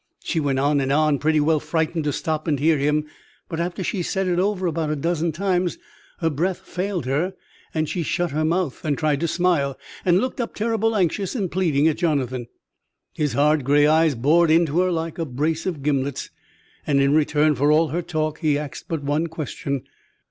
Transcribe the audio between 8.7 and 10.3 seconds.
and tried to smile, and